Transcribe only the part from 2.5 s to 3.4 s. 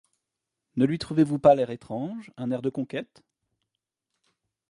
de conquête?